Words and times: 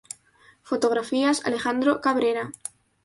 Fotografías: 0.63 1.45
Alejandro 1.45 2.01
Cabrera. 2.01 2.49